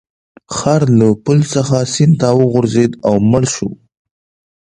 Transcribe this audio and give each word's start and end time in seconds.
خر 0.55 0.81
له 0.99 1.07
پل 1.23 1.39
څخه 1.53 1.77
سیند 1.93 2.13
ته 2.21 2.27
وغورځید 2.39 2.91
او 3.07 3.13
مړ 3.29 3.43
شو. 3.55 3.69